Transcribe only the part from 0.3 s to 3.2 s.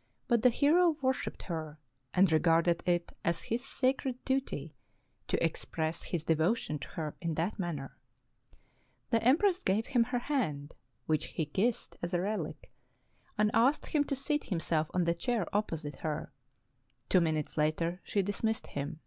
the hero worshiped her, and regarded it